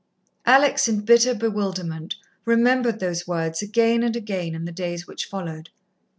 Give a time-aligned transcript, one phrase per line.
[0.47, 5.69] Alex, in bitter bewilderment, remembered those words again and again in the days which followed.